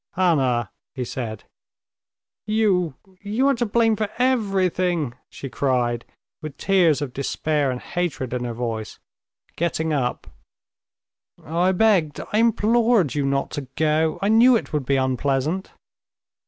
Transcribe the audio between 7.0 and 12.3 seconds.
of despair and hatred in her voice, getting up. "I begged,